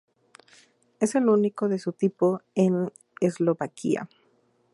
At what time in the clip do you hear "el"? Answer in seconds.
1.13-1.29